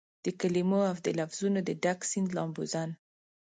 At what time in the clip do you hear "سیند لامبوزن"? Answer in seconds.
2.09-2.89